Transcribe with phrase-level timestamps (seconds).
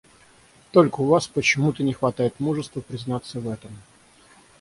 [0.71, 3.69] Только у Вас почему-то не хватает мужества признаться в этом.